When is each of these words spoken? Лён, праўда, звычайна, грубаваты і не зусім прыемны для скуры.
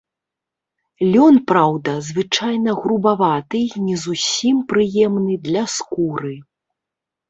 Лён, 1.11 1.37
праўда, 1.51 1.91
звычайна, 2.09 2.71
грубаваты 2.87 3.63
і 3.71 3.87
не 3.93 4.01
зусім 4.07 4.67
прыемны 4.75 5.41
для 5.49 5.63
скуры. 5.79 6.39